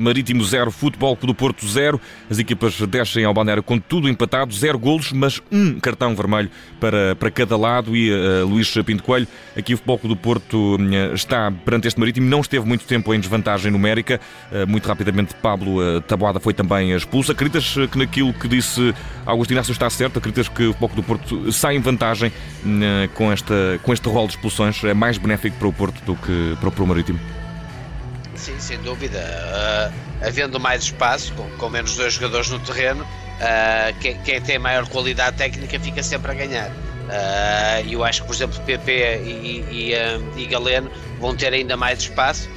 Marítimo 0.00 0.42
0, 0.42 0.70
Futebol 0.70 1.16
do 1.20 1.34
Porto 1.34 1.68
0. 1.68 2.00
As 2.30 2.38
equipas 2.38 2.80
descem 2.88 3.24
ao 3.24 3.34
balneário 3.34 3.62
com 3.62 3.78
tudo 3.78 4.08
empatado, 4.08 4.54
0 4.54 4.78
golos, 4.78 5.12
mas 5.12 5.42
um 5.52 5.78
cartão 5.78 6.16
vermelho 6.16 6.50
para, 6.80 7.14
para 7.14 7.30
cada 7.30 7.56
lado. 7.56 7.94
E 7.94 8.10
uh, 8.10 8.46
Luís 8.46 8.72
Pinto 8.86 9.02
Coelho, 9.02 9.28
aqui 9.54 9.74
o 9.74 9.76
Futebol 9.76 10.00
do 10.02 10.16
Porto 10.16 10.76
uh, 10.76 11.14
está 11.14 11.52
perante 11.52 11.86
este 11.86 12.00
Marítimo, 12.00 12.26
não 12.28 12.40
esteve 12.40 12.66
muito 12.66 12.86
tempo 12.86 13.12
em 13.12 13.20
desvantagem 13.20 13.70
numérica. 13.70 14.18
Uh, 14.50 14.66
muito 14.66 14.86
rapidamente 14.86 15.34
Pablo 15.34 16.00
Taboada 16.02 16.40
foi 16.40 16.54
também 16.54 16.92
expulso. 16.92 17.32
Acreditas 17.32 17.74
que 17.92 17.98
naquilo 17.98 18.32
que 18.32 18.48
disse 18.48 18.94
Augusto 19.26 19.52
Inácio 19.52 19.72
está 19.72 19.90
certo? 19.90 20.18
Acreditas 20.18 20.48
que 20.48 20.64
o 20.64 20.72
Futebol 20.72 20.96
do 20.96 21.02
Porto 21.02 21.52
sai 21.52 21.76
em 21.76 21.80
vantagem 21.80 22.32
com, 23.14 23.30
esta, 23.30 23.78
com 23.82 23.92
este 23.92 24.08
rol 24.08 24.26
de 24.26 24.34
expulsões? 24.34 24.82
É 24.82 24.94
mais 24.94 25.18
benéfico 25.18 25.56
para 25.58 25.68
o 25.68 25.72
Porto 25.72 26.02
do 26.04 26.16
que 26.16 26.56
para 26.60 26.82
o 26.82 26.86
Marítimo? 26.86 27.39
Sim, 28.40 28.58
sem 28.58 28.78
dúvida. 28.78 29.18
Uh, 29.20 30.26
havendo 30.26 30.58
mais 30.58 30.84
espaço, 30.84 31.30
com, 31.34 31.44
com, 31.58 31.68
menos 31.68 31.94
dois 31.94 32.14
jogadores 32.14 32.48
no 32.48 32.58
terreno, 32.58 33.02
uh, 33.04 33.98
quem, 34.00 34.18
quem, 34.22 34.40
tem 34.40 34.58
maior 34.58 34.88
qualidade 34.88 35.36
técnica 35.36 35.78
fica 35.78 36.02
sempre 36.02 36.32
a 36.32 36.34
ganhar. 36.34 36.70
Uh, 36.70 37.90
eu 37.90 38.02
acho 38.02 38.22
que, 38.22 38.26
por 38.26 38.34
exemplo, 38.34 38.58
PP 38.62 39.20
e, 39.22 39.92
e, 39.92 40.42
e 40.42 40.46
Galeno 40.46 40.90
vão 41.18 41.36
ter 41.36 41.52
ainda 41.52 41.76
mais 41.76 41.98
espaço. 41.98 42.48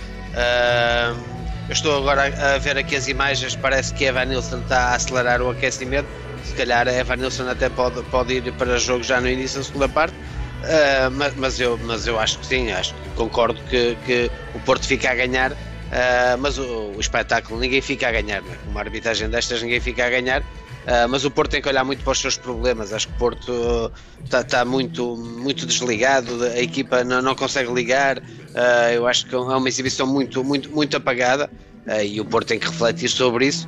eu 1.68 1.74
estou 1.74 1.98
agora 1.98 2.32
a 2.56 2.58
ver 2.60 2.78
aqui 2.78 2.96
as 2.96 3.10
imagens, 3.10 3.54
parece 3.58 3.94
que 3.94 4.06
Evan 4.06 4.26
Nilsson 4.26 4.60
está 4.60 4.92
a 4.92 4.96
acelerar 4.96 5.42
o 5.42 5.50
aquecimento. 5.50 6.08
Se 6.46 6.54
calhar 6.54 6.88
Evan 6.88 7.18
Nilsson 7.18 7.50
até 7.50 7.68
pode, 7.68 8.02
pode 8.04 8.36
ir 8.36 8.54
para 8.54 8.78
jogo 8.78 9.04
já 9.04 9.20
no 9.20 9.28
início 9.28 9.58
da 9.58 9.66
segunda 9.66 9.90
parte. 9.90 10.14
Uh, 10.14 11.12
mas, 11.12 11.36
mas, 11.36 11.60
eu, 11.60 11.78
mas 11.84 12.08
eu 12.08 12.18
acho 12.18 12.40
que 12.40 12.46
sim, 12.46 12.72
acho 12.72 12.94
que 12.94 13.10
concordo 13.18 13.60
que, 13.70 13.98
que 14.06 14.32
o 14.56 14.60
Porto 14.62 14.88
fica 14.88 15.12
a 15.12 15.16
ganhar 15.16 15.52
Uh, 15.94 16.38
mas 16.40 16.58
o, 16.58 16.94
o, 16.96 17.00
espetáculo 17.00 17.60
ninguém 17.60 17.80
fica 17.80 18.08
a 18.08 18.12
ganhar, 18.12 18.42
né? 18.42 18.58
uma 18.68 18.80
arbitragem 18.80 19.30
destas 19.30 19.62
ninguém 19.62 19.80
fica 19.80 20.04
a 20.04 20.10
ganhar. 20.10 20.42
Uh, 20.42 21.08
mas 21.08 21.24
o 21.24 21.30
Porto 21.30 21.52
tem 21.52 21.62
que 21.62 21.70
olhar 21.70 21.84
muito 21.84 22.04
para 22.04 22.12
os 22.12 22.20
seus 22.20 22.36
problemas. 22.36 22.92
Acho 22.92 23.08
que 23.08 23.14
o 23.14 23.18
Porto 23.18 23.92
está 24.24 24.44
tá 24.44 24.66
muito, 24.66 25.16
muito 25.16 25.68
desligado, 25.68 26.44
a 26.44 26.60
equipa 26.60 27.04
não, 27.04 27.22
não 27.22 27.36
consegue 27.36 27.72
ligar. 27.72 28.18
Uh, 28.18 28.92
eu 28.92 29.06
acho 29.06 29.28
que 29.28 29.36
é 29.36 29.38
uma 29.38 29.68
exibição 29.68 30.08
muito, 30.08 30.44
muito, 30.44 30.72
muito 30.72 30.98
apagada. 30.98 31.48
Uh, 31.86 32.04
e 32.04 32.20
o 32.20 32.26
Porto 32.26 32.48
tem 32.48 32.60
que 32.60 32.66
refletir 32.66 33.08
sobre 33.08 33.46
isso. 33.46 33.68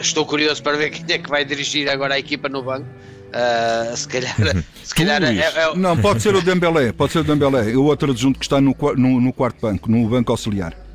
estou 0.00 0.24
curioso 0.24 0.62
para 0.62 0.76
ver 0.76 0.90
quem 0.94 1.16
é 1.16 1.18
que 1.18 1.28
vai 1.28 1.44
dirigir 1.44 1.90
agora 1.90 2.14
a 2.14 2.18
equipa 2.18 2.48
no 2.48 2.62
banco. 2.62 2.86
se 3.96 4.06
calhar, 4.06 4.36
se 4.84 4.94
calhar 4.94 5.20
é, 5.24 5.36
é, 5.36 5.74
não 5.74 5.96
pode 5.96 6.22
ser 6.22 6.32
o 6.32 6.40
Dembélé, 6.40 6.92
pode 6.92 7.12
ser 7.12 7.18
o 7.18 7.24
Dembélé, 7.24 7.76
o 7.76 7.82
outro 7.82 8.12
adjunto 8.12 8.38
que 8.38 8.44
está 8.44 8.60
no, 8.60 8.74
no, 8.96 9.20
no 9.20 9.32
quarto 9.32 9.60
banco, 9.60 9.90
no 9.90 10.08
banco 10.08 10.30
auxiliar. 10.30 10.87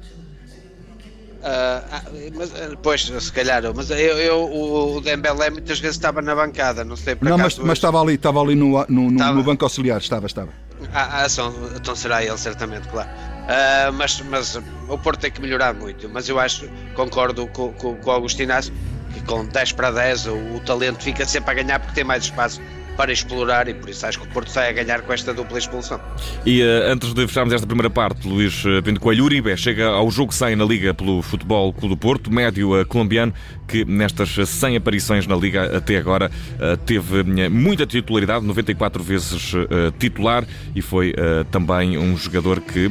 Uh, 1.44 2.32
mas, 2.38 2.54
ah, 2.56 2.78
pois, 2.82 3.02
se 3.02 3.32
calhar, 3.34 3.62
mas 3.76 3.90
eu, 3.90 3.98
eu, 3.98 4.96
o 4.96 5.02
Dembélé 5.02 5.50
muitas 5.50 5.78
vezes 5.78 5.98
estava 5.98 6.22
na 6.22 6.34
bancada, 6.34 6.86
não 6.86 6.96
sei 6.96 7.16
para 7.16 7.30
Não, 7.30 7.38
mas, 7.38 7.58
mas, 7.58 7.78
estava 7.78 8.02
ali, 8.02 8.14
estava 8.14 8.42
ali 8.42 8.56
no, 8.56 8.86
no, 8.88 9.12
no, 9.12 9.34
no 9.34 9.44
banco 9.44 9.66
auxiliar, 9.66 10.00
estava, 10.00 10.26
estava. 10.26 10.52
Ah, 10.94 11.24
ah 11.24 11.30
são, 11.30 11.54
então 11.76 11.94
será 11.98 12.24
ele, 12.24 12.38
certamente, 12.38 12.88
claro. 12.88 13.10
Uh, 13.10 13.92
mas, 13.92 14.22
mas 14.22 14.56
o 14.88 14.98
Porto 14.98 15.20
tem 15.20 15.32
que 15.32 15.42
melhorar 15.42 15.74
muito, 15.74 16.08
mas 16.08 16.30
eu 16.30 16.40
acho, 16.40 16.70
concordo 16.96 17.46
com, 17.48 17.74
com, 17.74 17.94
com 17.98 18.12
o 18.12 18.28
que 18.28 19.22
com 19.28 19.46
10 19.46 19.74
para 19.74 19.92
10 19.92 20.28
o, 20.28 20.36
o 20.56 20.60
talento 20.62 21.04
fica 21.04 21.26
sempre 21.26 21.52
a 21.52 21.54
ganhar 21.62 21.80
porque 21.80 21.94
tem 21.94 22.06
mais 22.06 22.24
espaço 22.24 22.62
para 22.96 23.12
explorar 23.12 23.68
e 23.68 23.74
por 23.74 23.90
isso 23.90 24.06
acho 24.06 24.20
que 24.20 24.28
o 24.28 24.30
Porto 24.30 24.50
sai 24.50 24.70
a 24.70 24.72
ganhar 24.72 25.02
com 25.02 25.14
esta 25.14 25.34
dupla 25.34 25.58
expulsão. 25.58 26.00
E 26.46 26.62
uh, 26.62 26.92
antes 26.92 27.14
de 27.14 27.28
fecharmos 27.28 27.54
esta 27.54 27.66
primeira 27.66 27.90
parte, 27.90 28.28
Luís 28.28 28.64
eh, 28.66 28.82
Pinto 28.82 29.00
Coelho, 29.00 29.26
Uribe 29.26 29.56
chega 29.58 29.88
ao 29.88 30.10
jogo 30.12 30.34
100 30.34 30.56
na 30.56 30.66
Liga 30.66 30.94
pelo 30.94 31.22
Futebol 31.22 31.74
Clube 31.74 31.96
do 31.96 31.98
Porto, 31.98 32.32
médio 32.32 32.80
uh, 32.80 32.86
colombiano, 32.86 33.34
que 33.68 33.84
nestas 33.86 34.30
100 34.30 34.78
aparições 34.78 35.28
na 35.28 35.36
Liga 35.36 35.78
até 35.78 35.98
agora 35.98 36.30
uh, 36.30 36.78
teve 36.78 37.24
muita 37.50 37.86
titularidade, 37.86 38.46
94 38.46 39.02
vezes 39.02 39.54
titular 39.98 40.46
e 40.76 40.82
foi 40.82 41.14
também 41.52 41.98
um 41.98 42.16
jogador 42.18 42.62
que 42.62 42.90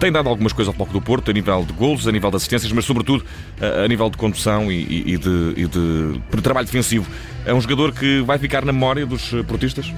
tem 0.00 0.10
dado 0.10 0.28
algumas 0.28 0.52
coisas 0.52 0.68
ao 0.68 0.74
Futebol 0.74 1.00
do 1.00 1.04
Porto, 1.04 1.30
a 1.30 1.34
nível 1.34 1.64
de 1.64 1.72
golos, 1.72 2.06
a 2.06 2.12
nível 2.12 2.30
de 2.30 2.36
assistências, 2.36 2.72
mas 2.72 2.84
sobretudo 2.84 3.24
a 3.60 3.86
nível 3.86 4.08
de 4.10 4.16
condução 4.16 4.70
e, 4.70 5.14
e, 5.14 5.18
de, 5.18 5.54
e 5.56 5.66
de 5.66 6.42
trabalho 6.42 6.66
defensivo. 6.66 7.06
É 7.44 7.54
um 7.54 7.60
jogador 7.60 7.92
que 7.92 8.20
vai 8.22 8.38
ficar 8.38 8.64
na 8.64 8.72
memória 8.72 9.06
dos 9.06 9.27
eh, 9.32 9.42
portistas? 9.42 9.92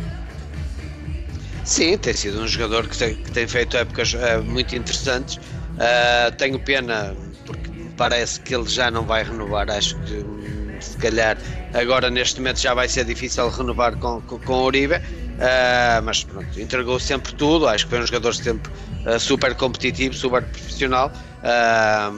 Sim, 1.64 1.96
tem 1.98 2.12
sido 2.12 2.40
um 2.40 2.48
jogador 2.48 2.88
que 2.88 2.98
tem, 2.98 3.14
que 3.14 3.30
tem 3.30 3.46
feito 3.46 3.76
épocas 3.76 4.12
uh, 4.14 4.42
muito 4.42 4.74
interessantes. 4.74 5.36
Uh, 5.36 6.34
tenho 6.36 6.58
pena 6.58 7.14
porque 7.46 7.70
parece 7.96 8.40
que 8.40 8.54
ele 8.54 8.68
já 8.68 8.90
não 8.90 9.04
vai 9.04 9.22
renovar. 9.22 9.70
Acho 9.70 9.94
que 10.00 10.14
hum, 10.14 10.74
se 10.80 10.96
calhar 10.96 11.38
agora 11.72 12.10
neste 12.10 12.40
momento 12.40 12.58
já 12.58 12.74
vai 12.74 12.88
ser 12.88 13.04
difícil 13.04 13.48
renovar 13.50 13.96
com, 13.98 14.20
com, 14.22 14.38
com 14.40 14.64
Uribe. 14.64 14.96
Uh, 14.96 16.02
mas 16.02 16.24
pronto, 16.24 16.60
entregou 16.60 16.98
sempre 16.98 17.32
tudo. 17.34 17.68
Acho 17.68 17.84
que 17.84 17.90
foi 17.90 18.00
um 18.00 18.06
jogador 18.06 18.34
sempre 18.34 18.72
super 19.20 19.54
competitivo, 19.54 20.12
super 20.12 20.42
profissional. 20.42 21.12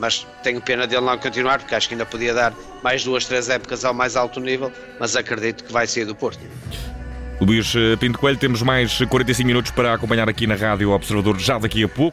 mas 0.01 0.27
tenho 0.43 0.61
pena 0.61 0.87
dele 0.87 1.05
não 1.05 1.17
continuar 1.19 1.59
porque 1.59 1.75
acho 1.75 1.89
que 1.89 1.95
ainda 1.95 2.07
podia 2.07 2.35
dar 2.35 2.55
mais 2.83 3.05
duas, 3.05 3.25
três 3.27 3.49
épocas 3.49 3.85
ao 3.85 3.93
mais 3.93 4.17
alto 4.17 4.41
nível. 4.41 4.73
Mas 4.99 5.15
acredito 5.15 5.63
que 5.63 5.73
vai 5.73 5.87
sair 5.87 6.07
do 6.07 6.15
Porto. 6.15 6.41
Luís 7.45 7.75
Pinto 7.99 8.19
Coelho, 8.19 8.39
temos 8.39 8.63
mais 8.63 8.99
45 8.99 9.47
minutos 9.47 9.71
para 9.71 9.95
acompanhar 9.95 10.29
aqui 10.29 10.47
na 10.47 10.55
Rádio 10.55 10.91
Observador 10.91 11.39
já 11.39 11.59
daqui 11.59 11.83
a 11.83 11.89
pouco. 11.89 12.11